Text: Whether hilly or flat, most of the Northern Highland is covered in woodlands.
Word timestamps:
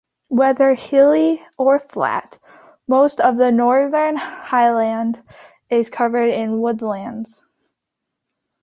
Whether 0.29 0.73
hilly 0.73 1.45
or 1.59 1.77
flat, 1.77 2.39
most 2.87 3.19
of 3.21 3.37
the 3.37 3.51
Northern 3.51 4.15
Highland 4.15 5.21
is 5.69 5.91
covered 5.91 6.29
in 6.29 6.59
woodlands. 6.59 7.43